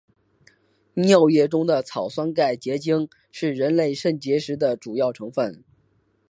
[0.95, 5.63] 尿液中的草酸钙结晶是人类肾结石的主要成分。